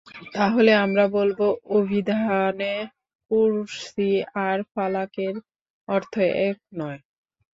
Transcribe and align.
তাহলে 0.33 0.71
আমরা 0.85 1.05
বলব, 1.17 1.39
অভিধানে 1.71 2.73
কুরসী 3.31 4.11
আর 4.45 4.57
ফালাক-এর 4.71 5.35
অর্থ 5.87 6.13
এক 6.47 6.57
নয়। 6.79 6.99